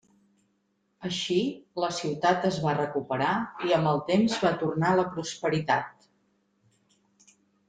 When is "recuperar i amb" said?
2.77-3.91